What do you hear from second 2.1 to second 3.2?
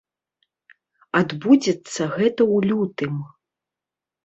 гэта ў лютым.